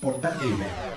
Portal 0.00 0.32
Gamer. 0.40 0.89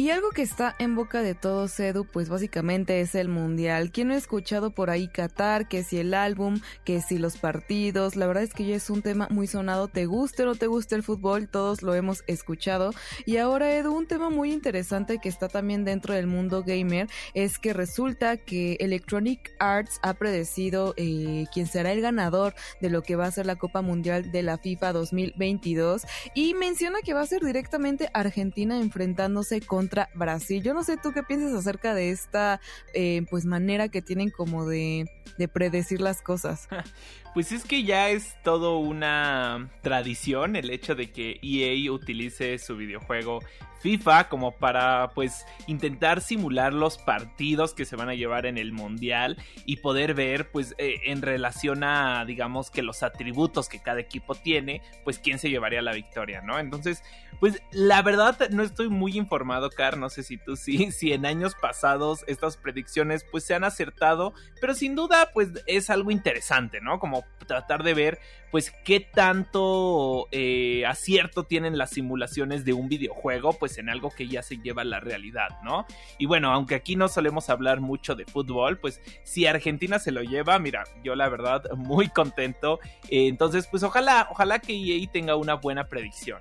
Y 0.00 0.10
algo 0.10 0.30
que 0.30 0.42
está 0.42 0.76
en 0.78 0.94
boca 0.94 1.22
de 1.22 1.34
todos, 1.34 1.80
Edu, 1.80 2.04
pues 2.04 2.28
básicamente 2.28 3.00
es 3.00 3.16
el 3.16 3.26
mundial. 3.26 3.90
¿Quién 3.90 4.12
ha 4.12 4.16
escuchado 4.16 4.70
por 4.70 4.90
ahí 4.90 5.08
Qatar? 5.08 5.66
Que 5.66 5.82
si 5.82 5.98
el 5.98 6.14
álbum, 6.14 6.60
que 6.84 7.00
si 7.00 7.18
los 7.18 7.36
partidos. 7.36 8.14
La 8.14 8.28
verdad 8.28 8.44
es 8.44 8.54
que 8.54 8.64
ya 8.64 8.76
es 8.76 8.90
un 8.90 9.02
tema 9.02 9.26
muy 9.28 9.48
sonado. 9.48 9.88
Te 9.88 10.06
guste 10.06 10.44
o 10.44 10.46
no 10.46 10.54
te 10.54 10.68
guste 10.68 10.94
el 10.94 11.02
fútbol, 11.02 11.48
todos 11.48 11.82
lo 11.82 11.96
hemos 11.96 12.22
escuchado. 12.28 12.92
Y 13.26 13.38
ahora, 13.38 13.74
Edu, 13.74 13.92
un 13.92 14.06
tema 14.06 14.30
muy 14.30 14.52
interesante 14.52 15.18
que 15.18 15.28
está 15.28 15.48
también 15.48 15.84
dentro 15.84 16.14
del 16.14 16.28
mundo 16.28 16.62
gamer 16.64 17.08
es 17.34 17.58
que 17.58 17.72
resulta 17.72 18.36
que 18.36 18.74
Electronic 18.78 19.50
Arts 19.58 19.98
ha 20.02 20.14
predecido 20.14 20.94
eh, 20.96 21.46
quién 21.52 21.66
será 21.66 21.90
el 21.90 22.02
ganador 22.02 22.54
de 22.80 22.90
lo 22.90 23.02
que 23.02 23.16
va 23.16 23.26
a 23.26 23.32
ser 23.32 23.46
la 23.46 23.56
Copa 23.56 23.82
Mundial 23.82 24.30
de 24.30 24.44
la 24.44 24.58
FIFA 24.58 24.92
2022 24.92 26.02
y 26.36 26.54
menciona 26.54 27.00
que 27.02 27.14
va 27.14 27.22
a 27.22 27.26
ser 27.26 27.44
directamente 27.44 28.10
Argentina 28.14 28.78
enfrentándose 28.78 29.60
con 29.60 29.87
Brasil. 30.14 30.62
Yo 30.62 30.74
no 30.74 30.84
sé 30.84 30.96
tú 30.96 31.12
qué 31.12 31.22
piensas 31.22 31.52
acerca 31.52 31.94
de 31.94 32.10
esta 32.10 32.60
eh, 32.94 33.24
pues 33.30 33.44
manera 33.44 33.88
que 33.88 34.02
tienen 34.02 34.30
como 34.30 34.66
de 34.66 35.06
predecir 35.52 36.00
las 36.00 36.22
cosas. 36.22 36.68
Pues 37.34 37.52
es 37.52 37.64
que 37.64 37.84
ya 37.84 38.08
es 38.08 38.36
todo 38.42 38.78
una 38.78 39.70
tradición 39.82 40.56
el 40.56 40.70
hecho 40.70 40.94
de 40.94 41.10
que 41.12 41.38
EA 41.42 41.92
utilice 41.92 42.58
su 42.58 42.76
videojuego 42.76 43.40
FIFA 43.80 44.28
como 44.28 44.52
para 44.52 45.10
pues 45.14 45.46
intentar 45.66 46.20
simular 46.20 46.72
los 46.72 46.98
partidos 46.98 47.74
que 47.74 47.84
se 47.84 47.96
van 47.96 48.08
a 48.08 48.14
llevar 48.14 48.46
en 48.46 48.58
el 48.58 48.72
mundial 48.72 49.36
y 49.64 49.76
poder 49.76 50.14
ver 50.14 50.50
pues 50.50 50.74
eh, 50.78 50.96
en 51.06 51.22
relación 51.22 51.84
a 51.84 52.24
digamos 52.24 52.70
que 52.70 52.82
los 52.82 53.02
atributos 53.02 53.68
que 53.68 53.80
cada 53.80 54.00
equipo 54.00 54.34
tiene 54.34 54.82
pues 55.04 55.18
quién 55.18 55.38
se 55.38 55.50
llevaría 55.50 55.82
la 55.82 55.92
victoria 55.92 56.40
no 56.40 56.58
entonces 56.58 57.02
pues 57.40 57.62
la 57.70 58.02
verdad 58.02 58.50
no 58.50 58.62
estoy 58.62 58.88
muy 58.88 59.16
informado 59.16 59.70
Car 59.70 59.96
no 59.96 60.10
sé 60.10 60.22
si 60.22 60.38
tú 60.38 60.56
sí 60.56 60.90
si 60.92 61.12
en 61.12 61.26
años 61.26 61.54
pasados 61.54 62.24
estas 62.26 62.56
predicciones 62.56 63.24
pues 63.30 63.44
se 63.44 63.54
han 63.54 63.64
acertado 63.64 64.34
pero 64.60 64.74
sin 64.74 64.94
duda 64.94 65.30
pues 65.32 65.50
es 65.66 65.90
algo 65.90 66.10
interesante 66.10 66.80
no 66.80 66.98
como 66.98 67.17
tratar 67.46 67.82
de 67.82 67.94
ver 67.94 68.18
pues 68.50 68.72
qué 68.84 69.00
tanto 69.00 70.28
eh, 70.30 70.84
acierto 70.86 71.44
tienen 71.44 71.76
las 71.76 71.90
simulaciones 71.90 72.64
de 72.64 72.72
un 72.72 72.88
videojuego, 72.88 73.52
pues 73.52 73.78
en 73.78 73.88
algo 73.90 74.10
que 74.10 74.26
ya 74.26 74.42
se 74.42 74.56
lleva 74.58 74.84
la 74.84 75.00
realidad, 75.00 75.48
¿no? 75.64 75.86
Y 76.18 76.26
bueno, 76.26 76.50
aunque 76.52 76.74
aquí 76.74 76.96
no 76.96 77.08
solemos 77.08 77.50
hablar 77.50 77.80
mucho 77.80 78.14
de 78.14 78.24
fútbol, 78.24 78.78
pues 78.78 79.00
si 79.22 79.46
Argentina 79.46 79.98
se 79.98 80.12
lo 80.12 80.22
lleva, 80.22 80.58
mira, 80.58 80.84
yo 81.04 81.14
la 81.14 81.28
verdad 81.28 81.62
muy 81.76 82.08
contento. 82.08 82.80
Eh, 83.10 83.28
entonces, 83.28 83.66
pues 83.66 83.82
ojalá, 83.82 84.28
ojalá 84.30 84.60
que 84.60 84.72
EA 84.72 85.10
tenga 85.10 85.36
una 85.36 85.54
buena 85.54 85.88
predicción. 85.88 86.38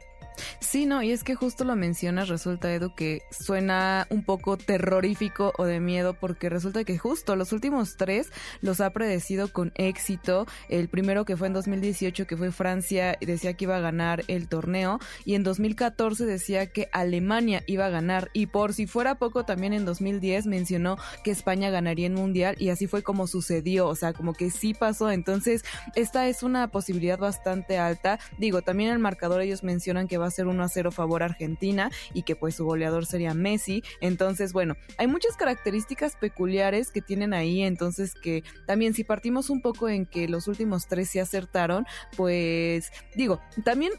Sí, 0.60 0.86
no, 0.86 1.04
y 1.04 1.12
es 1.12 1.24
que 1.24 1.36
justo 1.36 1.64
lo 1.64 1.76
mencionas, 1.76 2.30
resulta 2.30 2.74
Edu 2.74 2.94
que 2.96 3.22
suena 3.32 4.08
un 4.10 4.24
poco 4.24 4.58
terrorífico 4.58 5.54
o 5.58 5.66
de 5.66 5.80
miedo 5.80 6.14
porque 6.14 6.50
resulta 6.50 6.84
que 6.84 6.98
justo 6.98 7.36
los 7.36 7.52
últimos 7.52 7.98
tres 7.98 8.32
los 8.62 8.82
ha 8.82 8.90
predecido 8.92 9.52
con 9.52 9.72
éxito. 9.76 10.46
El 10.70 10.90
primero 10.90 11.26
que 11.26 11.38
fue 11.38 11.48
en 11.48 11.54
2018 11.54 12.28
que 12.28 12.38
fue 12.38 12.52
Francia 12.52 13.18
decía 13.22 13.54
que 13.54 13.66
iba 13.66 13.78
a 13.78 13.82
ganar 13.82 14.24
el 14.28 14.48
torneo 14.48 15.00
y 15.26 15.36
en 15.36 15.44
2014 15.44 16.26
decía 16.26 16.68
que 16.68 16.90
Alemania 16.92 17.64
iba 17.68 17.86
a 17.86 17.90
ganar 17.90 18.30
y 18.34 18.48
por 18.48 18.74
si 18.74 18.88
fuera 18.88 19.16
poco 19.16 19.46
también 19.46 19.74
en 19.74 19.86
2010 19.86 20.48
mencionó 20.48 20.98
que 21.24 21.32
España 21.32 21.70
ganaría 21.70 22.08
en 22.08 22.14
mundial 22.14 22.56
y 22.60 22.70
así 22.70 22.88
fue 22.88 23.04
como 23.04 23.28
sucedió, 23.28 23.88
o 23.88 23.96
sea, 23.96 24.14
como 24.14 24.34
que 24.34 24.50
sí 24.50 24.74
pasó. 24.74 25.12
Entonces, 25.12 25.64
esta 25.96 26.28
es 26.28 26.44
una 26.44 26.68
posibilidad 26.70 27.18
bastante 27.18 27.78
alta. 27.78 28.20
Digo, 28.38 28.62
también 28.62 28.92
el 28.92 29.00
marcador 29.00 29.42
ellos 29.42 29.64
mencionan 29.64 30.08
que 30.08 30.18
va 30.18 30.27
a 30.28 30.32
ser 30.32 30.48
1 30.48 30.64
a 30.64 30.68
0 30.68 30.92
favor 30.92 31.24
Argentina 31.24 31.90
y 32.14 32.24
que 32.24 32.36
pues 32.36 32.56
su 32.56 32.66
goleador 32.66 33.06
sería 33.06 33.34
Messi. 33.34 33.84
Entonces, 34.02 34.54
bueno, 34.54 34.76
hay 34.98 35.08
muchas 35.08 35.36
características 35.38 36.16
peculiares 36.16 36.92
que 36.92 37.02
tienen 37.02 37.34
ahí, 37.34 37.62
entonces 37.62 38.14
que 38.14 38.44
también 38.66 38.94
si 38.94 39.04
partimos 39.04 39.50
un 39.50 39.62
poco 39.62 39.90
en 39.90 40.06
que 40.06 40.28
los 40.28 40.48
últimos 40.48 40.88
tres 40.88 41.10
se 41.10 41.22
acertaron, 41.22 41.86
pues 42.16 42.92
digo, 43.16 43.40
también 43.64 43.94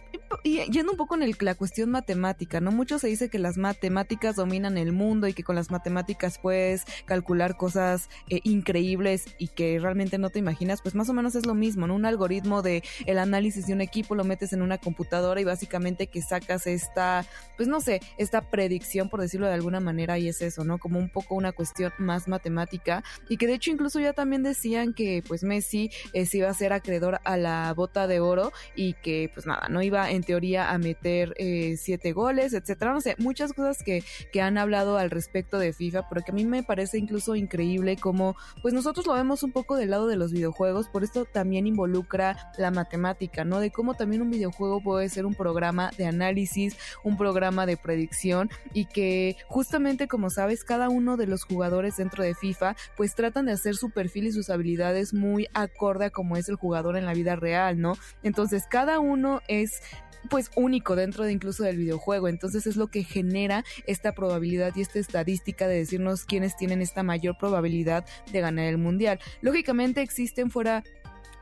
y 0.44 0.58
yendo 0.70 0.92
un 0.92 0.98
poco 0.98 1.14
en 1.14 1.22
el, 1.22 1.36
la 1.40 1.54
cuestión 1.54 1.90
matemática, 1.90 2.60
¿no? 2.60 2.70
Mucho 2.70 2.98
se 2.98 3.08
dice 3.08 3.28
que 3.28 3.38
las 3.38 3.56
matemáticas 3.56 4.36
dominan 4.36 4.78
el 4.78 4.92
mundo 4.92 5.26
y 5.26 5.32
que 5.32 5.44
con 5.44 5.56
las 5.56 5.70
matemáticas 5.70 6.38
puedes 6.38 6.84
calcular 7.06 7.56
cosas 7.56 8.08
eh, 8.28 8.40
increíbles 8.44 9.24
y 9.38 9.48
que 9.48 9.78
realmente 9.78 10.18
no 10.18 10.30
te 10.30 10.38
imaginas, 10.38 10.82
pues 10.82 10.94
más 10.94 11.08
o 11.08 11.14
menos 11.14 11.34
es 11.34 11.46
lo 11.46 11.54
mismo, 11.54 11.86
¿no? 11.86 11.94
Un 11.94 12.06
algoritmo 12.06 12.62
de 12.62 12.82
el 13.06 13.18
análisis 13.18 13.66
de 13.66 13.72
un 13.72 13.80
equipo 13.80 14.14
lo 14.14 14.24
metes 14.24 14.52
en 14.52 14.62
una 14.62 14.78
computadora 14.78 15.40
y 15.40 15.44
básicamente 15.44 16.06
que 16.06 16.17
sacas 16.22 16.66
esta, 16.66 17.24
pues 17.56 17.68
no 17.68 17.80
sé, 17.80 18.00
esta 18.16 18.42
predicción, 18.42 19.08
por 19.08 19.20
decirlo 19.20 19.46
de 19.46 19.54
alguna 19.54 19.80
manera, 19.80 20.18
y 20.18 20.28
es 20.28 20.42
eso, 20.42 20.64
¿no? 20.64 20.78
Como 20.78 20.98
un 20.98 21.08
poco 21.08 21.34
una 21.34 21.52
cuestión 21.52 21.92
más 21.98 22.28
matemática 22.28 23.02
y 23.28 23.36
que 23.36 23.46
de 23.46 23.54
hecho 23.54 23.70
incluso 23.70 24.00
ya 24.00 24.12
también 24.12 24.42
decían 24.42 24.94
que 24.94 25.22
pues 25.26 25.42
Messi 25.42 25.90
eh, 26.12 26.26
se 26.26 26.38
iba 26.38 26.48
a 26.48 26.54
ser 26.54 26.72
acreedor 26.72 27.20
a 27.24 27.36
la 27.36 27.72
bota 27.74 28.06
de 28.06 28.20
oro 28.20 28.52
y 28.74 28.94
que 28.94 29.30
pues 29.32 29.46
nada, 29.46 29.68
no 29.68 29.82
iba 29.82 30.10
en 30.10 30.22
teoría 30.22 30.70
a 30.70 30.78
meter 30.78 31.34
eh, 31.38 31.76
siete 31.78 32.12
goles, 32.12 32.52
etcétera, 32.52 32.92
no 32.92 33.00
sé, 33.00 33.14
muchas 33.18 33.52
cosas 33.52 33.82
que, 33.82 34.02
que 34.32 34.40
han 34.40 34.58
hablado 34.58 34.98
al 34.98 35.10
respecto 35.10 35.58
de 35.58 35.72
FIFA, 35.72 36.08
pero 36.08 36.22
que 36.22 36.32
a 36.32 36.34
mí 36.34 36.44
me 36.44 36.62
parece 36.62 36.98
incluso 36.98 37.36
increíble 37.36 37.96
como 37.96 38.36
pues 38.62 38.74
nosotros 38.74 39.06
lo 39.06 39.14
vemos 39.14 39.42
un 39.42 39.52
poco 39.52 39.76
del 39.76 39.90
lado 39.90 40.06
de 40.06 40.16
los 40.16 40.32
videojuegos, 40.32 40.88
por 40.88 41.04
esto 41.04 41.24
también 41.24 41.66
involucra 41.66 42.52
la 42.56 42.70
matemática, 42.70 43.44
¿no? 43.44 43.60
De 43.60 43.70
cómo 43.70 43.94
también 43.94 44.22
un 44.22 44.30
videojuego 44.30 44.80
puede 44.80 45.08
ser 45.08 45.26
un 45.26 45.34
programa 45.34 45.90
de 45.96 46.06
análisis, 46.08 46.76
un 47.04 47.16
programa 47.16 47.66
de 47.66 47.76
predicción 47.76 48.50
y 48.72 48.86
que 48.86 49.36
justamente 49.46 50.08
como 50.08 50.30
sabes 50.30 50.64
cada 50.64 50.88
uno 50.88 51.16
de 51.16 51.26
los 51.26 51.44
jugadores 51.44 51.96
dentro 51.96 52.24
de 52.24 52.34
FIFA 52.34 52.76
pues 52.96 53.14
tratan 53.14 53.46
de 53.46 53.52
hacer 53.52 53.76
su 53.76 53.90
perfil 53.90 54.26
y 54.26 54.32
sus 54.32 54.50
habilidades 54.50 55.14
muy 55.14 55.48
acorde 55.54 56.06
a 56.06 56.10
como 56.10 56.36
es 56.36 56.48
el 56.48 56.56
jugador 56.56 56.96
en 56.96 57.06
la 57.06 57.14
vida 57.14 57.36
real, 57.36 57.80
¿no? 57.80 57.96
Entonces 58.22 58.64
cada 58.68 58.98
uno 58.98 59.40
es 59.48 59.80
pues 60.28 60.50
único 60.56 60.96
dentro 60.96 61.24
de 61.24 61.32
incluso 61.32 61.62
del 61.62 61.76
videojuego. 61.76 62.28
Entonces 62.28 62.66
es 62.66 62.76
lo 62.76 62.88
que 62.88 63.04
genera 63.04 63.64
esta 63.86 64.12
probabilidad 64.12 64.74
y 64.76 64.82
esta 64.82 64.98
estadística 64.98 65.66
de 65.66 65.76
decirnos 65.76 66.24
quiénes 66.24 66.56
tienen 66.56 66.82
esta 66.82 67.02
mayor 67.02 67.36
probabilidad 67.38 68.04
de 68.32 68.40
ganar 68.40 68.66
el 68.66 68.78
mundial. 68.78 69.18
Lógicamente 69.40 70.02
existen 70.02 70.50
fuera 70.50 70.84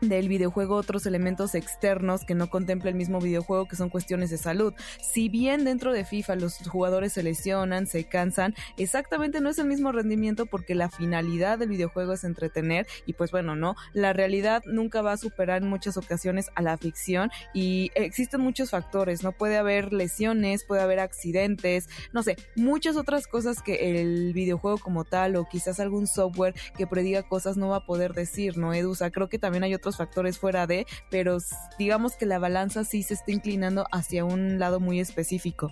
del 0.01 0.29
videojuego 0.29 0.77
otros 0.77 1.07
elementos 1.07 1.55
externos 1.55 2.25
que 2.25 2.35
no 2.35 2.49
contempla 2.49 2.91
el 2.91 2.97
mismo 2.97 3.21
videojuego 3.21 3.67
que 3.67 3.77
son 3.77 3.89
cuestiones 3.89 4.31
de 4.31 4.39
salud. 4.39 4.75
Si 5.01 5.29
bien 5.29 5.65
dentro 5.65 5.93
de 5.93 6.05
FIFA 6.05 6.37
los 6.37 6.59
jugadores 6.69 7.13
se 7.13 7.23
lesionan, 7.23 7.87
se 7.87 8.05
cansan, 8.05 8.55
exactamente 8.77 9.41
no 9.41 9.51
es 9.51 9.59
el 9.59 9.67
mismo 9.67 9.93
rendimiento 9.93 10.47
porque 10.47 10.75
la 10.75 10.91
finalidad 10.91 11.59
del 11.59 11.71
videojuego 11.71 12.13
es 12.13 12.25
entretener 12.25 12.87
y 13.07 13.15
pues 13.15 13.31
bueno, 13.31 13.57
no, 13.57 13.75
la 13.93 14.13
realidad 14.13 14.63
nunca 14.67 15.03
va 15.03 15.13
a 15.13 15.17
superar 15.17 15.63
en 15.63 15.69
muchas 15.69 15.97
ocasiones 15.97 16.51
a 16.55 16.63
la 16.63 16.77
ficción 16.77 17.31
y 17.55 17.91
existen 17.95 18.41
muchos 18.41 18.71
factores, 18.71 19.23
no 19.23 19.33
puede 19.33 19.57
haber 19.57 19.93
lesiones, 19.93 20.65
puede 20.65 20.83
haber 20.83 21.01
accidentes, 21.01 21.89
no 22.13 22.23
sé, 22.23 22.37
muchas 22.55 22.97
otras 22.97 23.27
cosas 23.27 23.63
que 23.63 24.01
el 24.01 24.33
videojuego 24.33 24.79
como 24.79 25.05
tal 25.05 25.37
o 25.37 25.47
quizás 25.49 25.81
algún 25.81 26.07
software 26.07 26.55
que 26.77 26.87
prediga 26.87 27.23
cosas 27.23 27.57
no 27.57 27.69
va 27.69 27.77
a 27.77 27.87
poder 27.87 28.13
decir, 28.13 28.59
¿no, 28.59 28.75
Edu? 28.75 28.91
O 28.91 28.95
sea, 28.95 29.11
creo 29.11 29.29
que 29.29 29.39
también 29.39 29.65
hay 29.65 29.75
otros 29.75 29.86
otros 29.87 29.97
factores 29.99 30.39
fuera 30.41 30.67
de, 30.67 30.85
pero 31.11 31.39
digamos 31.79 32.17
que 32.17 32.27
la 32.27 32.41
balanza 32.41 32.83
sí 32.83 33.05
se 33.05 33.15
está 33.15 33.31
inclinando 33.31 33.87
hacia 33.93 34.25
un 34.25 34.59
lado 34.59 34.81
muy 34.81 34.99
específico. 34.99 35.71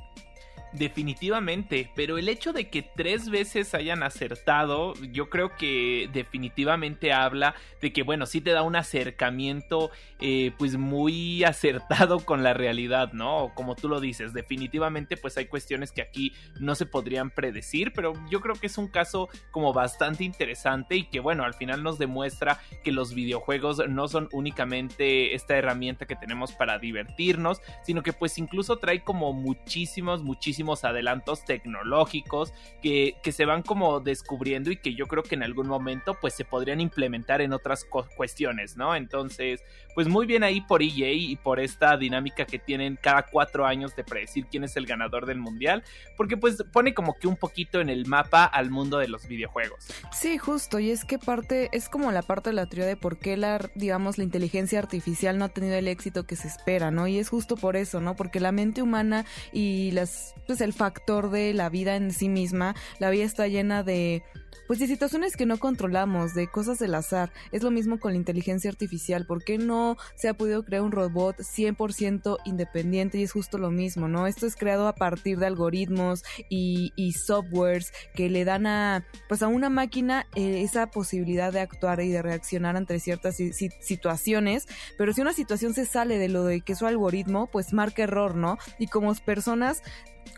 Definitivamente, 0.75 1.89
pero 1.95 2.19
el 2.19 2.29
hecho 2.29 2.53
de 2.53 2.69
que 2.69 2.83
tres 2.83 3.31
veces 3.31 3.75
hayan 3.75 4.03
acertado, 4.03 4.95
yo 5.13 5.31
creo 5.31 5.55
que 5.57 6.11
definitivamente 6.13 7.13
habla 7.13 7.55
de 7.81 7.93
que, 7.93 8.03
bueno, 8.03 8.27
sí 8.27 8.41
te 8.41 8.51
da 8.51 8.63
un 8.63 8.75
acercamiento, 8.75 9.93
eh, 10.19 10.51
pues 10.59 10.77
muy 10.77 11.45
acertado 11.45 12.19
con 12.19 12.43
la 12.43 12.55
realidad, 12.55 13.13
¿no? 13.13 13.53
Como 13.55 13.77
tú 13.77 13.89
lo 13.89 14.01
dices, 14.01 14.33
definitivamente, 14.33 15.17
pues 15.17 15.37
hay 15.37 15.47
cuestiones 15.47 15.93
que 15.93 16.03
aquí 16.03 16.33
no 16.59 16.75
se 16.75 16.87
podrían 16.87 17.31
predecir, 17.31 17.93
pero 17.93 18.13
yo 18.29 18.41
creo 18.41 18.57
que 18.57 18.67
es 18.67 18.77
un 18.77 18.89
caso 18.89 19.29
como 19.53 19.73
bastante 19.73 20.25
interesante 20.25 20.97
y 20.97 21.05
que, 21.05 21.21
bueno, 21.21 21.45
al 21.45 21.55
final 21.55 21.85
nos 21.85 21.99
demuestra 21.99 22.59
que 22.83 22.91
los 22.91 23.15
videojuegos 23.15 23.89
no 23.89 24.09
son 24.09 24.29
únicamente 24.33 25.37
esta 25.37 25.57
herramienta 25.57 26.07
que 26.07 26.17
tenemos 26.17 26.51
para 26.51 26.81
divertirnos, 26.81 27.61
sino 27.85 28.03
que, 28.03 28.13
pues, 28.13 28.39
incluso 28.39 28.79
trae 28.79 29.05
como 29.05 29.33
muchísimos, 29.33 30.25
muchísimos 30.25 30.64
adelantos 30.85 31.45
tecnológicos 31.45 32.53
que, 32.81 33.17
que, 33.23 33.33
se 33.33 33.45
van 33.45 33.63
como 33.63 34.01
descubriendo 34.01 34.71
y 34.71 34.77
que 34.77 34.95
yo 34.95 35.07
creo 35.07 35.23
que 35.23 35.35
en 35.35 35.43
algún 35.43 35.67
momento 35.67 36.17
pues 36.21 36.35
se 36.35 36.45
podrían 36.45 36.81
implementar 36.81 37.41
en 37.41 37.53
otras 37.53 37.85
cuestiones, 38.17 38.77
¿no? 38.77 38.97
Entonces, 38.97 39.63
pues 39.95 40.09
muy 40.09 40.27
bien 40.27 40.43
ahí 40.43 40.61
por 40.61 40.83
EA 40.83 41.13
y 41.13 41.37
por 41.37 41.61
esta 41.61 41.97
dinámica 41.97 42.45
que 42.45 42.59
tienen 42.59 42.99
cada 43.01 43.27
cuatro 43.27 43.67
años 43.67 43.95
de 43.97 44.05
predecir 44.05 44.47
quién 44.47 44.65
es 44.65 44.77
el 44.77 44.87
ganador 44.87 45.27
del 45.27 45.39
mundial, 45.39 45.85
porque 46.17 46.37
pues 46.37 46.63
pone 46.73 46.95
como 46.95 47.15
que 47.19 47.29
un 47.29 47.37
poquito 47.37 47.81
en 47.81 47.89
el 47.89 48.07
mapa 48.07 48.45
al 48.45 48.71
mundo 48.71 48.99
de 48.99 49.09
los 49.09 49.27
videojuegos. 49.27 49.87
Sí, 50.13 50.39
justo, 50.39 50.79
y 50.79 50.91
es 50.91 51.05
que 51.05 51.19
parte, 51.19 51.69
es 51.73 51.89
como 51.89 52.11
la 52.13 52.23
parte 52.23 52.51
de 52.51 52.55
la 52.55 52.67
teoría 52.67 52.87
de 52.87 52.97
por 52.97 53.19
qué 53.19 53.37
la, 53.37 53.71
digamos, 53.75 54.19
la 54.19 54.25
inteligencia 54.25 54.79
artificial 54.79 55.39
no 55.39 55.47
ha 55.47 55.49
tenido 55.49 55.77
el 55.77 55.89
éxito 55.89 56.27
que 56.27 56.37
se 56.37 56.49
espera, 56.49 56.91
¿no? 56.91 57.07
Y 57.07 57.19
es 57.19 57.29
justo 57.29 57.57
por 57.57 57.77
eso, 57.77 58.01
¿no? 58.01 58.17
Porque 58.17 58.41
la 58.41 58.53
mente 58.53 58.83
humana 58.83 59.25
y 59.53 59.91
las, 59.93 60.35
pues 60.47 60.54
el 60.61 60.73
factor 60.73 61.31
de 61.31 61.55
la 61.55 61.69
vida 61.69 61.97
en 61.97 62.11
sí 62.11 62.29
misma, 62.29 62.75
la 62.99 63.11
vida 63.11 63.25
está 63.25 63.49
llena 63.49 63.83
de 63.83 64.23
pues 64.67 64.79
de 64.79 64.87
situaciones 64.87 65.37
que 65.37 65.47
no 65.47 65.59
controlamos, 65.59 66.35
de 66.35 66.49
cosas 66.49 66.79
del 66.79 66.95
azar. 66.95 67.33
Es 67.53 67.63
lo 67.63 67.71
mismo 67.71 67.99
con 67.99 68.13
la 68.13 68.19
inteligencia 68.19 68.71
artificial. 68.71 69.27
¿Por 69.27 69.45
qué 69.45 69.59
no 69.59 69.97
se 70.17 70.29
ha 70.29 70.35
podido 70.35 70.65
crear 70.65 70.83
un 70.83 70.93
robot 70.93 71.37
100% 71.37 72.39
independiente? 72.45 73.19
Y 73.19 73.25
es 73.25 73.33
justo 73.33 73.59
lo 73.59 73.71
mismo, 73.71 74.09
¿no? 74.09 74.27
Esto 74.27 74.47
es 74.47 74.57
creado 74.57 74.89
a 74.89 74.95
partir 74.95 75.39
de 75.39 75.47
algoritmos 75.47 76.23
y, 76.49 76.93
softwares 77.15 77.93
que 78.15 78.29
le 78.29 78.45
dan 78.45 78.67
a, 78.67 79.07
pues 79.29 79.43
a 79.43 79.47
una 79.47 79.71
máquina 79.71 80.27
eh, 80.35 80.63
esa 80.63 80.89
posibilidad 80.89 81.53
de 81.53 81.61
actuar 81.61 82.01
y 82.01 82.11
de 82.11 82.23
reaccionar 82.23 82.77
ante 82.77 82.99
ciertas 82.99 83.37
situaciones. 83.37 84.67
Pero 84.99 85.13
si 85.13 85.21
una 85.21 85.33
situación 85.33 85.75
se 85.75 85.87
sale 85.87 86.19
de 86.19 86.29
lo 86.29 86.45
de 86.45 86.63
que 86.63 86.75
su 86.75 86.87
algoritmo, 86.87 87.49
pues 87.53 87.73
marca 87.73 88.03
error, 88.03 88.35
¿no? 88.35 88.59
Y 88.79 88.89
como 88.89 89.15
personas 89.15 89.83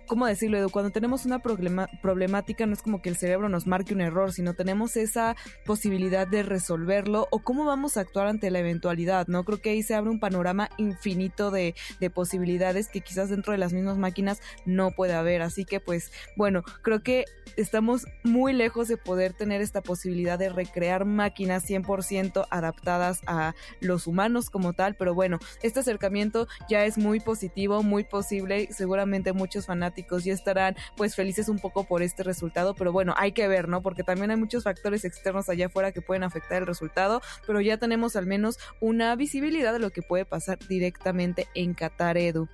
¿cómo 0.06 0.26
decirlo, 0.26 0.58
Edu? 0.58 0.70
Cuando 0.70 0.90
tenemos 0.90 1.24
una 1.24 1.40
problemática 1.40 2.66
no 2.66 2.72
es 2.72 2.82
como 2.82 3.00
que 3.00 3.08
el 3.08 3.16
cerebro 3.16 3.48
nos 3.48 3.66
marque 3.66 3.94
un 3.94 4.00
error, 4.00 4.32
sino 4.32 4.54
tenemos 4.54 4.96
esa 4.96 5.36
posibilidad 5.64 6.26
de 6.26 6.42
resolverlo 6.42 7.28
o 7.30 7.40
cómo 7.40 7.64
vamos 7.64 7.96
a 7.96 8.00
actuar 8.00 8.26
ante 8.26 8.50
la 8.50 8.58
eventualidad, 8.58 9.26
¿no? 9.28 9.44
Creo 9.44 9.60
que 9.60 9.70
ahí 9.70 9.82
se 9.82 9.94
abre 9.94 10.10
un 10.10 10.20
panorama 10.20 10.68
infinito 10.76 11.50
de, 11.50 11.74
de 12.00 12.10
posibilidades 12.10 12.88
que 12.88 13.00
quizás 13.00 13.30
dentro 13.30 13.52
de 13.52 13.58
las 13.58 13.72
mismas 13.72 13.98
máquinas 13.98 14.40
no 14.64 14.90
puede 14.90 15.14
haber. 15.14 15.42
Así 15.42 15.64
que 15.64 15.80
pues, 15.80 16.10
bueno, 16.36 16.62
creo 16.82 17.02
que 17.02 17.24
estamos 17.56 18.06
muy 18.24 18.52
lejos 18.52 18.88
de 18.88 18.96
poder 18.96 19.32
tener 19.32 19.60
esta 19.60 19.82
posibilidad 19.82 20.38
de 20.38 20.48
recrear 20.48 21.04
máquinas 21.04 21.68
100% 21.68 22.46
adaptadas 22.50 23.20
a 23.26 23.54
los 23.80 24.06
humanos 24.06 24.50
como 24.50 24.72
tal, 24.72 24.96
pero 24.96 25.14
bueno, 25.14 25.38
este 25.62 25.80
acercamiento 25.80 26.48
ya 26.68 26.84
es 26.84 26.98
muy 26.98 27.20
positivo, 27.20 27.82
muy 27.82 28.04
posible, 28.04 28.68
seguramente 28.72 29.32
muchos 29.32 29.66
fanáticos 29.66 29.75
ya 30.24 30.32
estarán 30.32 30.76
pues 30.96 31.14
felices 31.14 31.48
un 31.48 31.58
poco 31.58 31.84
por 31.84 32.02
este 32.02 32.22
resultado, 32.22 32.74
pero 32.74 32.92
bueno, 32.92 33.14
hay 33.16 33.32
que 33.32 33.48
ver, 33.48 33.68
¿no? 33.68 33.82
Porque 33.82 34.02
también 34.02 34.30
hay 34.30 34.36
muchos 34.36 34.64
factores 34.64 35.04
externos 35.04 35.48
allá 35.48 35.66
afuera 35.66 35.92
que 35.92 36.02
pueden 36.02 36.22
afectar 36.22 36.58
el 36.62 36.66
resultado, 36.66 37.20
pero 37.46 37.60
ya 37.60 37.76
tenemos 37.78 38.16
al 38.16 38.26
menos 38.26 38.58
una 38.80 39.14
visibilidad 39.16 39.72
de 39.72 39.78
lo 39.78 39.90
que 39.90 40.02
puede 40.02 40.24
pasar 40.24 40.58
directamente 40.68 41.46
en 41.54 41.74
Qatar 41.74 42.16
Edu. 42.16 42.48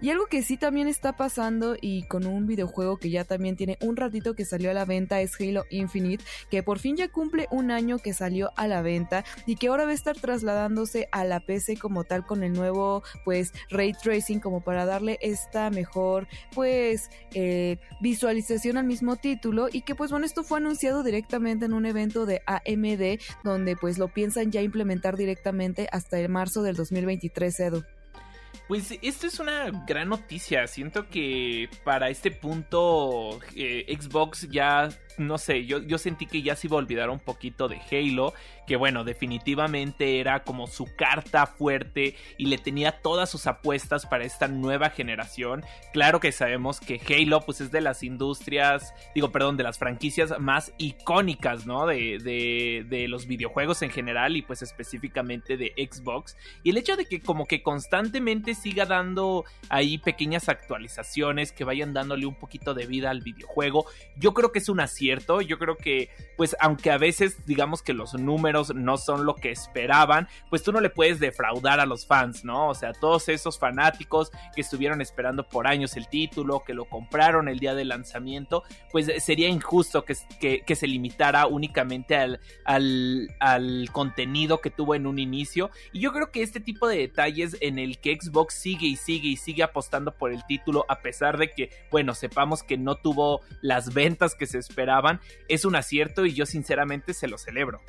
Y 0.00 0.10
algo 0.10 0.26
que 0.26 0.42
sí 0.42 0.56
también 0.56 0.88
está 0.88 1.16
pasando 1.16 1.76
y 1.80 2.04
con 2.04 2.26
un 2.26 2.46
videojuego 2.46 2.98
que 2.98 3.10
ya 3.10 3.24
también 3.24 3.56
tiene 3.56 3.78
un 3.80 3.96
ratito 3.96 4.34
que 4.34 4.44
salió 4.44 4.70
a 4.70 4.74
la 4.74 4.84
venta 4.84 5.20
es 5.20 5.32
Halo 5.40 5.64
Infinite, 5.70 6.24
que 6.50 6.62
por 6.62 6.78
fin 6.78 6.96
ya 6.96 7.08
cumple 7.08 7.46
un 7.50 7.70
año 7.70 7.98
que 7.98 8.12
salió 8.12 8.50
a 8.56 8.66
la 8.66 8.82
venta 8.82 9.24
y 9.46 9.56
que 9.56 9.68
ahora 9.68 9.84
va 9.84 9.90
a 9.90 9.94
estar 9.94 10.18
trasladándose 10.18 11.08
a 11.12 11.24
la 11.24 11.40
PC 11.40 11.76
como 11.76 12.04
tal 12.04 12.26
con 12.26 12.42
el 12.42 12.52
nuevo 12.52 13.02
pues 13.24 13.52
ray 13.70 13.92
tracing 13.92 14.40
como 14.40 14.62
para 14.62 14.84
darle 14.84 15.18
esta 15.20 15.70
mejor 15.70 16.28
pues 16.54 17.10
eh, 17.34 17.78
visualización 18.00 18.76
al 18.76 18.84
mismo 18.84 19.16
título 19.16 19.68
y 19.70 19.82
que 19.82 19.94
pues 19.94 20.10
bueno 20.10 20.26
esto 20.26 20.42
fue 20.42 20.58
anunciado 20.58 21.02
directamente 21.02 21.66
en 21.66 21.72
un 21.72 21.86
evento 21.86 22.26
de 22.26 22.42
AMD 22.46 23.20
donde 23.44 23.76
pues 23.76 23.98
lo 23.98 24.08
piensan 24.08 24.50
ya 24.50 24.62
implementar 24.62 25.16
directamente 25.16 25.88
hasta 25.92 26.18
el 26.18 26.28
marzo 26.28 26.62
del 26.62 26.76
2023 26.76 27.60
Edu. 27.60 27.99
Pues 28.70 28.96
esto 29.02 29.26
es 29.26 29.40
una 29.40 29.68
gran 29.84 30.10
noticia. 30.10 30.64
Siento 30.68 31.08
que 31.08 31.68
para 31.82 32.08
este 32.08 32.30
punto 32.30 33.40
eh, 33.56 33.84
Xbox 33.98 34.48
ya 34.48 34.88
no 35.18 35.38
sé, 35.38 35.66
yo, 35.66 35.78
yo 35.82 35.98
sentí 35.98 36.26
que 36.26 36.42
ya 36.42 36.56
se 36.56 36.66
iba 36.66 36.76
a 36.76 36.78
olvidar 36.78 37.10
un 37.10 37.18
poquito 37.18 37.68
de 37.68 37.80
Halo, 37.90 38.34
que 38.66 38.76
bueno, 38.76 39.04
definitivamente 39.04 40.20
era 40.20 40.44
como 40.44 40.66
su 40.66 40.86
carta 40.96 41.46
fuerte 41.46 42.14
y 42.38 42.46
le 42.46 42.58
tenía 42.58 43.00
todas 43.00 43.28
sus 43.28 43.46
apuestas 43.46 44.06
para 44.06 44.24
esta 44.24 44.48
nueva 44.48 44.90
generación. 44.90 45.64
Claro 45.92 46.20
que 46.20 46.32
sabemos 46.32 46.80
que 46.80 47.00
Halo 47.08 47.40
pues 47.40 47.60
es 47.60 47.70
de 47.70 47.80
las 47.80 48.02
industrias, 48.02 48.94
digo, 49.14 49.32
perdón, 49.32 49.56
de 49.56 49.64
las 49.64 49.78
franquicias 49.78 50.38
más 50.38 50.72
icónicas, 50.78 51.66
¿no? 51.66 51.86
De, 51.86 52.18
de, 52.18 52.86
de 52.88 53.08
los 53.08 53.26
videojuegos 53.26 53.82
en 53.82 53.90
general 53.90 54.36
y 54.36 54.42
pues 54.42 54.62
específicamente 54.62 55.56
de 55.56 55.72
Xbox. 55.76 56.36
Y 56.62 56.70
el 56.70 56.76
hecho 56.76 56.96
de 56.96 57.06
que 57.06 57.20
como 57.20 57.46
que 57.46 57.62
constantemente 57.62 58.54
siga 58.54 58.86
dando 58.86 59.44
ahí 59.68 59.98
pequeñas 59.98 60.48
actualizaciones 60.48 61.52
que 61.52 61.64
vayan 61.64 61.92
dándole 61.92 62.26
un 62.26 62.34
poquito 62.34 62.74
de 62.74 62.86
vida 62.86 63.10
al 63.10 63.22
videojuego, 63.22 63.86
yo 64.16 64.32
creo 64.34 64.52
que 64.52 64.60
es 64.60 64.68
una 64.68 64.86
cierto. 65.00 65.40
Yo 65.40 65.58
creo 65.58 65.76
que, 65.76 66.10
pues, 66.36 66.54
aunque 66.60 66.90
a 66.90 66.98
veces 66.98 67.44
digamos 67.46 67.82
que 67.82 67.94
los 67.94 68.14
números 68.14 68.74
no 68.74 68.98
son 68.98 69.24
lo 69.24 69.34
que 69.34 69.50
esperaban, 69.50 70.28
pues 70.50 70.62
tú 70.62 70.72
no 70.72 70.80
le 70.80 70.90
puedes 70.90 71.18
defraudar 71.18 71.80
a 71.80 71.86
los 71.86 72.06
fans, 72.06 72.44
¿no? 72.44 72.68
O 72.68 72.74
sea, 72.74 72.92
todos 72.92 73.28
esos 73.30 73.58
fanáticos 73.58 74.30
que 74.54 74.60
estuvieron 74.60 75.00
esperando 75.00 75.48
por 75.48 75.66
años 75.66 75.96
el 75.96 76.06
título, 76.08 76.62
que 76.64 76.74
lo 76.74 76.84
compraron 76.84 77.48
el 77.48 77.58
día 77.58 77.74
del 77.74 77.88
lanzamiento, 77.88 78.62
pues 78.92 79.10
sería 79.24 79.48
injusto 79.48 80.04
que, 80.04 80.16
que, 80.66 80.76
se 80.76 80.86
limitara 80.86 81.46
únicamente 81.46 82.14
al, 82.16 82.40
al, 82.64 83.28
al 83.40 83.88
contenido 83.90 84.60
que 84.60 84.70
tuvo 84.70 84.94
en 84.94 85.06
un 85.06 85.18
inicio. 85.18 85.70
Y 85.92 86.00
yo 86.00 86.12
creo 86.12 86.30
que 86.30 86.42
este 86.42 86.60
tipo 86.60 86.86
de 86.86 86.98
detalles 86.98 87.56
en 87.60 87.78
el 87.78 87.98
que 87.98 88.18
Xbox 88.20 88.54
sigue 88.54 88.86
y 88.86 88.96
sigue 88.96 89.28
y 89.28 89.36
sigue 89.36 89.62
apostando 89.62 90.12
por 90.12 90.30
el 90.30 90.44
título, 90.44 90.84
a 90.88 91.00
pesar 91.00 91.38
de 91.38 91.50
que, 91.50 91.70
bueno, 91.90 92.14
sepamos 92.14 92.62
que 92.62 92.76
no 92.76 92.96
tuvo 92.96 93.40
las 93.62 93.94
ventas 93.94 94.34
que 94.34 94.46
se 94.46 94.58
esperaban 94.58 94.89
es 95.48 95.64
un 95.64 95.76
acierto 95.76 96.26
y 96.26 96.34
yo 96.34 96.46
sinceramente 96.46 97.14
se 97.14 97.28
lo 97.28 97.38
celebro. 97.38 97.82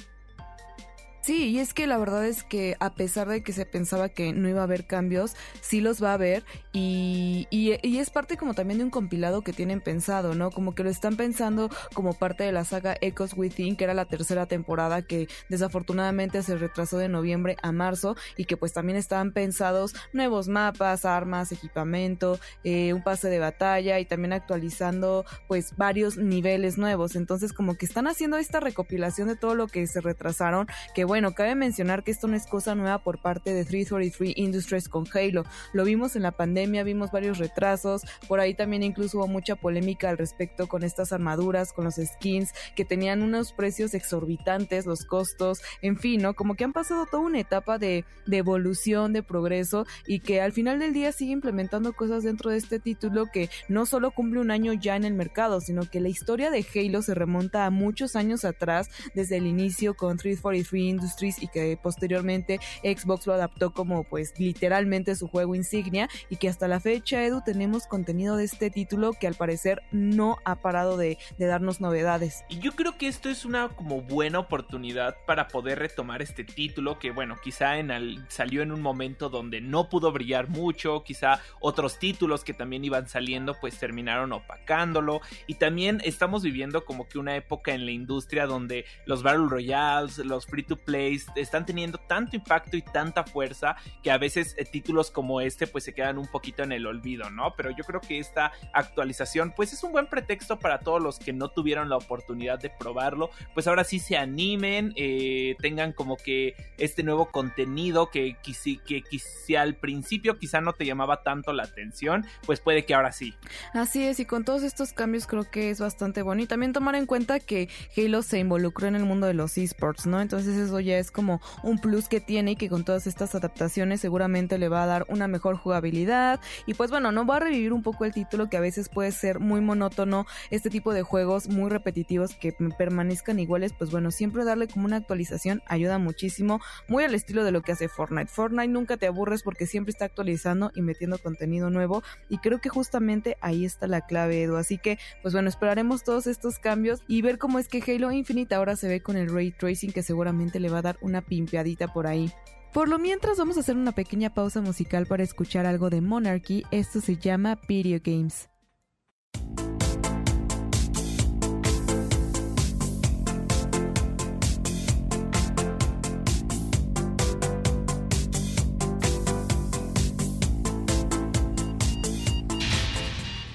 Sí, 1.21 1.49
y 1.49 1.59
es 1.59 1.75
que 1.75 1.85
la 1.85 1.99
verdad 1.99 2.25
es 2.25 2.43
que 2.43 2.75
a 2.79 2.95
pesar 2.95 3.27
de 3.27 3.43
que 3.43 3.53
se 3.53 3.67
pensaba 3.67 4.09
que 4.09 4.33
no 4.33 4.49
iba 4.49 4.61
a 4.61 4.63
haber 4.63 4.87
cambios, 4.87 5.35
sí 5.61 5.79
los 5.79 6.01
va 6.01 6.09
a 6.11 6.13
haber 6.15 6.43
y, 6.73 7.47
y, 7.51 7.97
es 7.99 8.09
parte 8.09 8.37
como 8.37 8.55
también 8.55 8.79
de 8.79 8.85
un 8.85 8.89
compilado 8.89 9.43
que 9.43 9.53
tienen 9.53 9.81
pensado, 9.81 10.33
¿no? 10.33 10.49
Como 10.49 10.73
que 10.73 10.83
lo 10.83 10.89
están 10.89 11.17
pensando 11.17 11.69
como 11.93 12.13
parte 12.13 12.43
de 12.43 12.51
la 12.51 12.65
saga 12.65 12.97
Echoes 13.01 13.35
Within, 13.35 13.75
que 13.75 13.83
era 13.83 13.93
la 13.93 14.05
tercera 14.05 14.47
temporada 14.47 15.03
que 15.03 15.27
desafortunadamente 15.47 16.41
se 16.41 16.57
retrasó 16.57 16.97
de 16.97 17.07
noviembre 17.07 17.55
a 17.61 17.71
marzo 17.71 18.15
y 18.35 18.45
que 18.45 18.57
pues 18.57 18.73
también 18.73 18.97
estaban 18.97 19.31
pensados 19.31 19.93
nuevos 20.13 20.47
mapas, 20.47 21.05
armas, 21.05 21.51
equipamiento, 21.51 22.39
eh, 22.63 22.93
un 22.93 23.03
pase 23.03 23.29
de 23.29 23.37
batalla 23.37 23.99
y 23.99 24.05
también 24.05 24.33
actualizando 24.33 25.25
pues 25.47 25.77
varios 25.77 26.17
niveles 26.17 26.79
nuevos. 26.79 27.15
Entonces 27.15 27.53
como 27.53 27.75
que 27.75 27.85
están 27.85 28.07
haciendo 28.07 28.37
esta 28.37 28.59
recopilación 28.59 29.27
de 29.27 29.35
todo 29.35 29.53
lo 29.53 29.67
que 29.67 29.85
se 29.85 30.01
retrasaron, 30.01 30.67
que 30.95 31.10
bueno, 31.11 31.33
cabe 31.33 31.55
mencionar 31.55 32.05
que 32.05 32.11
esto 32.11 32.29
no 32.29 32.37
es 32.37 32.47
cosa 32.47 32.73
nueva 32.73 32.99
por 32.99 33.17
parte 33.17 33.53
de 33.53 33.65
343 33.65 34.31
Industries 34.37 34.87
con 34.87 35.03
Halo. 35.13 35.43
Lo 35.73 35.83
vimos 35.83 36.15
en 36.15 36.21
la 36.21 36.31
pandemia, 36.31 36.85
vimos 36.85 37.11
varios 37.11 37.37
retrasos, 37.37 38.03
por 38.29 38.39
ahí 38.39 38.53
también 38.53 38.81
incluso 38.81 39.17
hubo 39.17 39.27
mucha 39.27 39.57
polémica 39.57 40.09
al 40.09 40.17
respecto 40.17 40.67
con 40.67 40.83
estas 40.83 41.11
armaduras, 41.11 41.73
con 41.73 41.83
los 41.83 41.95
skins, 41.95 42.53
que 42.77 42.85
tenían 42.85 43.23
unos 43.23 43.51
precios 43.51 43.93
exorbitantes, 43.93 44.85
los 44.85 45.03
costos, 45.03 45.61
en 45.81 45.97
fin, 45.97 46.21
¿no? 46.21 46.33
Como 46.33 46.55
que 46.55 46.63
han 46.63 46.71
pasado 46.71 47.05
toda 47.05 47.23
una 47.23 47.41
etapa 47.41 47.77
de, 47.77 48.05
de 48.25 48.37
evolución, 48.37 49.11
de 49.11 49.21
progreso 49.21 49.85
y 50.07 50.21
que 50.21 50.39
al 50.39 50.53
final 50.53 50.79
del 50.79 50.93
día 50.93 51.11
sigue 51.11 51.33
implementando 51.33 51.91
cosas 51.91 52.23
dentro 52.23 52.51
de 52.51 52.57
este 52.57 52.79
título 52.79 53.25
que 53.33 53.49
no 53.67 53.85
solo 53.85 54.11
cumple 54.11 54.39
un 54.39 54.49
año 54.49 54.71
ya 54.71 54.95
en 54.95 55.03
el 55.03 55.15
mercado, 55.15 55.59
sino 55.59 55.89
que 55.89 55.99
la 55.99 56.07
historia 56.07 56.51
de 56.51 56.65
Halo 56.73 57.01
se 57.01 57.15
remonta 57.15 57.65
a 57.65 57.69
muchos 57.69 58.15
años 58.15 58.45
atrás, 58.45 58.87
desde 59.13 59.35
el 59.35 59.45
inicio 59.45 59.93
con 59.95 60.15
343 60.15 61.00
Y 61.39 61.47
que 61.47 61.77
posteriormente 61.81 62.59
Xbox 62.83 63.27
lo 63.27 63.33
adaptó 63.33 63.71
como 63.71 64.03
pues 64.03 64.33
literalmente 64.37 65.15
su 65.15 65.27
juego 65.27 65.55
insignia 65.55 66.09
y 66.29 66.37
que 66.37 66.49
hasta 66.49 66.67
la 66.67 66.79
fecha, 66.79 67.23
Edu, 67.23 67.41
tenemos 67.43 67.87
contenido 67.87 68.37
de 68.37 68.45
este 68.45 68.69
título 68.69 69.13
que 69.13 69.27
al 69.27 69.35
parecer 69.35 69.81
no 69.91 70.37
ha 70.45 70.55
parado 70.55 70.97
de, 70.97 71.17
de 71.37 71.45
darnos 71.45 71.81
novedades. 71.81 72.43
Y 72.49 72.59
yo 72.59 72.73
creo 72.73 72.97
que 72.97 73.07
esto 73.07 73.29
es 73.29 73.45
una 73.45 73.69
como 73.69 74.01
buena 74.01 74.39
oportunidad 74.39 75.17
para 75.25 75.47
poder 75.47 75.79
retomar 75.79 76.21
este 76.21 76.43
título 76.43 76.99
que 76.99 77.11
bueno, 77.11 77.37
quizá 77.41 77.77
en 77.77 77.91
el, 77.91 78.25
salió 78.29 78.61
en 78.61 78.71
un 78.71 78.81
momento 78.81 79.29
donde 79.29 79.61
no 79.61 79.89
pudo 79.89 80.11
brillar 80.11 80.49
mucho, 80.49 81.03
quizá 81.03 81.39
otros 81.59 81.99
títulos 81.99 82.43
que 82.43 82.53
también 82.53 82.83
iban 82.85 83.07
saliendo 83.07 83.55
pues 83.59 83.77
terminaron 83.77 84.33
opacándolo 84.33 85.21
y 85.47 85.55
también 85.55 86.01
estamos 86.03 86.43
viviendo 86.43 86.85
como 86.85 87.07
que 87.07 87.19
una 87.19 87.35
época 87.35 87.73
en 87.73 87.85
la 87.85 87.91
industria 87.91 88.45
donde 88.45 88.85
los 89.05 89.23
Battle 89.23 89.47
Royales, 89.47 90.17
los 90.19 90.45
free 90.45 90.63
to 90.63 90.75
play 90.75 90.90
están 90.95 91.65
teniendo 91.65 91.97
tanto 91.97 92.35
impacto 92.35 92.77
y 92.77 92.81
tanta 92.81 93.23
fuerza 93.23 93.75
que 94.03 94.11
a 94.11 94.17
veces 94.17 94.55
eh, 94.57 94.65
títulos 94.65 95.11
como 95.11 95.41
este 95.41 95.67
pues 95.67 95.83
se 95.83 95.93
quedan 95.93 96.17
un 96.17 96.27
poquito 96.27 96.63
en 96.63 96.71
el 96.71 96.85
olvido, 96.85 97.29
¿no? 97.29 97.53
Pero 97.55 97.71
yo 97.71 97.83
creo 97.83 98.01
que 98.01 98.19
esta 98.19 98.51
actualización 98.73 99.53
pues 99.55 99.73
es 99.73 99.83
un 99.83 99.91
buen 99.91 100.07
pretexto 100.07 100.59
para 100.59 100.79
todos 100.79 101.01
los 101.01 101.19
que 101.19 101.33
no 101.33 101.49
tuvieron 101.49 101.89
la 101.89 101.97
oportunidad 101.97 102.59
de 102.59 102.69
probarlo, 102.69 103.29
pues 103.53 103.67
ahora 103.67 103.83
sí 103.83 103.99
se 103.99 104.17
animen, 104.17 104.93
eh, 104.95 105.55
tengan 105.59 105.93
como 105.93 106.17
que 106.17 106.55
este 106.77 107.03
nuevo 107.03 107.31
contenido 107.31 108.09
que, 108.09 108.37
que, 108.41 109.03
que 109.03 109.57
al 109.57 109.75
principio 109.75 110.37
quizá 110.37 110.61
no 110.61 110.73
te 110.73 110.85
llamaba 110.85 111.23
tanto 111.23 111.53
la 111.53 111.63
atención, 111.63 112.25
pues 112.45 112.59
puede 112.59 112.85
que 112.85 112.93
ahora 112.93 113.11
sí. 113.11 113.35
Así 113.73 114.03
es, 114.03 114.19
y 114.19 114.25
con 114.25 114.45
todos 114.45 114.63
estos 114.63 114.93
cambios 114.93 115.27
creo 115.27 115.49
que 115.49 115.69
es 115.69 115.79
bastante 115.79 116.21
bueno. 116.21 116.41
Y 116.41 116.47
también 116.47 116.73
tomar 116.73 116.95
en 116.95 117.05
cuenta 117.05 117.39
que 117.39 117.69
Halo 117.95 118.21
se 118.21 118.39
involucró 118.39 118.87
en 118.87 118.95
el 118.95 119.05
mundo 119.05 119.27
de 119.27 119.33
los 119.33 119.57
esports, 119.57 120.05
¿no? 120.05 120.21
Entonces 120.21 120.57
eso 120.57 120.79
ya 120.81 120.97
es 120.97 121.11
como 121.11 121.41
un 121.63 121.79
plus 121.79 122.07
que 122.07 122.19
tiene 122.19 122.51
y 122.51 122.55
que 122.55 122.69
con 122.69 122.83
todas 122.83 123.07
estas 123.07 123.35
adaptaciones 123.35 124.01
seguramente 124.01 124.57
le 124.57 124.69
va 124.69 124.83
a 124.83 124.87
dar 124.87 125.05
una 125.09 125.27
mejor 125.27 125.57
jugabilidad. 125.57 126.39
Y 126.65 126.73
pues 126.73 126.89
bueno, 126.89 127.11
no 127.11 127.25
va 127.25 127.37
a 127.37 127.39
revivir 127.39 127.73
un 127.73 127.83
poco 127.83 128.05
el 128.05 128.13
título 128.13 128.49
que 128.49 128.57
a 128.57 128.61
veces 128.61 128.89
puede 128.89 129.11
ser 129.11 129.39
muy 129.39 129.61
monótono, 129.61 130.25
este 130.49 130.69
tipo 130.69 130.93
de 130.93 131.03
juegos 131.03 131.47
muy 131.47 131.69
repetitivos 131.69 132.35
que 132.35 132.53
permanezcan 132.77 133.39
iguales, 133.39 133.73
pues 133.77 133.91
bueno, 133.91 134.11
siempre 134.11 134.43
darle 134.43 134.67
como 134.67 134.85
una 134.85 134.97
actualización 134.97 135.61
ayuda 135.67 135.97
muchísimo, 135.97 136.59
muy 136.87 137.03
al 137.03 137.15
estilo 137.15 137.43
de 137.43 137.51
lo 137.51 137.61
que 137.61 137.71
hace 137.73 137.87
Fortnite. 137.87 138.27
Fortnite 138.27 138.67
nunca 138.67 138.97
te 138.97 139.07
aburres 139.07 139.43
porque 139.43 139.67
siempre 139.67 139.91
está 139.91 140.05
actualizando 140.05 140.71
y 140.75 140.81
metiendo 140.81 141.17
contenido 141.17 141.69
nuevo 141.69 142.03
y 142.29 142.37
creo 142.39 142.59
que 142.59 142.69
justamente 142.69 143.37
ahí 143.41 143.65
está 143.65 143.87
la 143.87 144.01
clave, 144.01 144.43
Edu. 144.43 144.55
Así 144.55 144.77
que, 144.77 144.97
pues 145.21 145.33
bueno, 145.33 145.49
esperaremos 145.49 146.03
todos 146.03 146.27
estos 146.27 146.59
cambios 146.59 147.01
y 147.07 147.21
ver 147.21 147.37
cómo 147.37 147.59
es 147.59 147.67
que 147.67 147.81
Halo 147.81 148.11
Infinite 148.11 148.55
ahora 148.55 148.75
se 148.75 148.87
ve 148.87 149.01
con 149.01 149.17
el 149.17 149.33
ray 149.33 149.51
tracing 149.51 149.91
que 149.91 150.03
seguramente 150.03 150.59
le 150.59 150.69
va 150.71 150.79
a 150.79 150.83
dar 150.83 150.97
una 151.01 151.21
pimpeadita 151.21 151.91
por 151.93 152.07
ahí. 152.07 152.31
Por 152.73 152.87
lo 152.87 152.97
mientras 152.99 153.37
vamos 153.37 153.57
a 153.57 153.59
hacer 153.59 153.75
una 153.75 153.91
pequeña 153.91 154.33
pausa 154.33 154.61
musical 154.61 155.05
para 155.05 155.23
escuchar 155.23 155.65
algo 155.65 155.89
de 155.89 155.99
Monarchy, 155.99 156.63
esto 156.71 157.01
se 157.01 157.17
llama 157.17 157.59
Video 157.67 157.99
Games. 158.03 158.49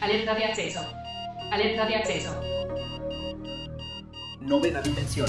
Alerta 0.00 0.34
de 0.34 0.44
acceso. 0.44 0.80
Alerta 1.50 1.86
de 1.86 1.96
acceso. 1.96 2.40
Novena 4.40 4.80
dimensión. 4.80 5.28